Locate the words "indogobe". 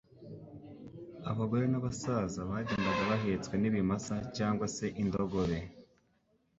5.01-5.59